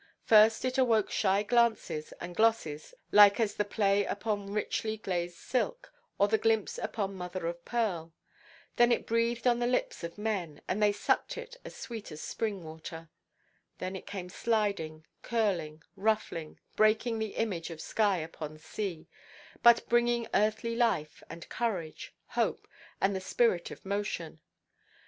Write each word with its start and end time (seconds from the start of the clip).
First 0.23 0.65
it 0.65 0.79
awoke 0.79 1.11
shy 1.11 1.43
glances 1.43 2.11
and 2.19 2.35
glosses, 2.35 2.95
light 3.11 3.39
as 3.39 3.53
the 3.53 3.63
play 3.63 4.03
upon 4.03 4.51
richly–glazed 4.51 5.37
silk, 5.37 5.93
or 6.17 6.27
the 6.27 6.39
glimpse 6.39 6.79
upon 6.79 7.13
mother–of–pearl. 7.13 8.11
Then 8.77 8.91
it 8.91 9.05
breathed 9.05 9.45
on 9.45 9.59
the 9.59 9.67
lips 9.67 10.03
of 10.03 10.17
men, 10.17 10.59
and 10.67 10.81
they 10.81 10.91
sucked 10.91 11.37
at 11.37 11.55
it 11.55 11.57
as 11.63 11.87
at 11.91 12.17
spring–water. 12.17 13.11
Then 13.77 13.95
it 13.95 14.07
came 14.07 14.29
sliding, 14.29 15.05
curling, 15.21 15.83
ruffling, 15.95 16.59
breaking 16.75 17.19
the 17.19 17.35
image 17.35 17.69
of 17.69 17.79
sky 17.79 18.17
upon 18.17 18.57
sea, 18.57 19.07
but 19.61 19.87
bringing 19.87 20.27
earthly 20.33 20.75
life 20.75 21.21
and 21.29 21.47
courage, 21.47 22.11
hope, 22.29 22.67
and 22.99 23.15
the 23.15 23.21
spirit 23.21 23.69
of 23.69 23.85
motion. 23.85 24.39